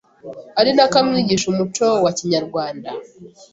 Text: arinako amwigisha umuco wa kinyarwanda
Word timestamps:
arinako 0.59 0.95
amwigisha 1.01 1.45
umuco 1.49 1.85
wa 2.03 2.11
kinyarwanda 2.17 2.89